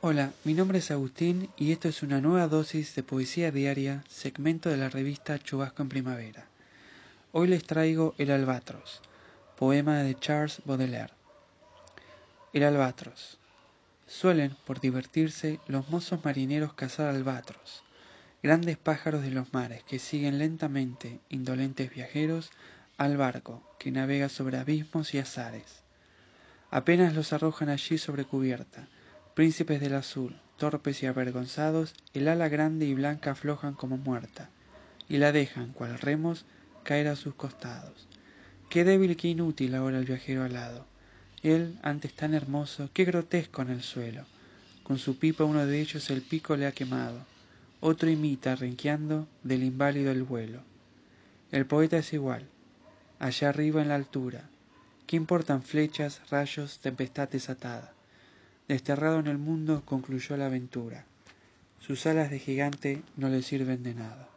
Hola, 0.00 0.32
mi 0.44 0.54
nombre 0.54 0.78
es 0.78 0.92
Agustín 0.92 1.50
y 1.56 1.72
esto 1.72 1.88
es 1.88 2.04
una 2.04 2.20
nueva 2.20 2.46
dosis 2.46 2.94
de 2.94 3.02
poesía 3.02 3.50
diaria, 3.50 4.04
segmento 4.08 4.70
de 4.70 4.76
la 4.76 4.88
revista 4.88 5.40
Chubasco 5.40 5.82
en 5.82 5.88
Primavera. 5.88 6.46
Hoy 7.32 7.48
les 7.48 7.64
traigo 7.64 8.14
El 8.16 8.30
Albatros, 8.30 9.02
poema 9.56 9.98
de 9.98 10.16
Charles 10.16 10.62
Baudelaire. 10.64 11.12
El 12.52 12.62
Albatros. 12.62 13.38
Suelen, 14.06 14.56
por 14.64 14.78
divertirse, 14.78 15.58
los 15.66 15.88
mozos 15.88 16.24
marineros 16.24 16.74
cazar 16.74 17.08
albatros, 17.08 17.82
grandes 18.40 18.76
pájaros 18.76 19.22
de 19.22 19.32
los 19.32 19.52
mares 19.52 19.82
que 19.82 19.98
siguen 19.98 20.38
lentamente, 20.38 21.18
indolentes 21.28 21.92
viajeros, 21.92 22.52
al 22.98 23.16
barco 23.16 23.64
que 23.80 23.90
navega 23.90 24.28
sobre 24.28 24.58
abismos 24.58 25.12
y 25.14 25.18
azares. 25.18 25.82
Apenas 26.70 27.14
los 27.14 27.32
arrojan 27.32 27.68
allí 27.68 27.98
sobre 27.98 28.24
cubierta, 28.24 28.86
príncipes 29.38 29.80
del 29.80 29.94
azul, 29.94 30.34
torpes 30.56 31.00
y 31.04 31.06
avergonzados, 31.06 31.94
el 32.12 32.26
ala 32.26 32.48
grande 32.48 32.86
y 32.86 32.94
blanca 32.94 33.30
aflojan 33.30 33.72
como 33.72 33.96
muerta, 33.96 34.50
y 35.08 35.18
la 35.18 35.30
dejan, 35.30 35.72
cual 35.72 35.96
remos, 35.96 36.44
caer 36.82 37.06
a 37.06 37.14
sus 37.14 37.36
costados. 37.36 38.08
Qué 38.68 38.82
débil, 38.82 39.16
qué 39.16 39.28
inútil 39.28 39.76
ahora 39.76 39.98
el 39.98 40.06
viajero 40.06 40.42
alado. 40.42 40.86
Él, 41.44 41.78
antes 41.82 42.14
tan 42.14 42.34
hermoso, 42.34 42.90
qué 42.92 43.04
grotesco 43.04 43.62
en 43.62 43.70
el 43.70 43.82
suelo. 43.82 44.24
Con 44.82 44.98
su 44.98 45.20
pipa 45.20 45.44
uno 45.44 45.66
de 45.66 45.80
ellos 45.80 46.10
el 46.10 46.22
pico 46.22 46.56
le 46.56 46.66
ha 46.66 46.72
quemado. 46.72 47.24
Otro 47.78 48.10
imita, 48.10 48.56
renqueando, 48.56 49.28
del 49.44 49.62
inválido 49.62 50.10
el 50.10 50.24
vuelo. 50.24 50.62
El 51.52 51.64
poeta 51.64 51.98
es 51.98 52.12
igual. 52.12 52.48
Allá 53.20 53.50
arriba 53.50 53.82
en 53.82 53.88
la 53.90 53.94
altura. 53.94 54.50
¿Qué 55.06 55.14
importan 55.14 55.62
flechas, 55.62 56.22
rayos, 56.28 56.80
tempestad 56.80 57.28
desatada? 57.28 57.94
Desterrado 58.68 59.18
en 59.18 59.26
el 59.26 59.38
mundo 59.38 59.82
concluyó 59.86 60.36
la 60.36 60.46
aventura. 60.46 61.06
Sus 61.80 62.04
alas 62.04 62.30
de 62.30 62.38
gigante 62.38 63.02
no 63.16 63.30
le 63.30 63.42
sirven 63.42 63.82
de 63.82 63.94
nada. 63.94 64.28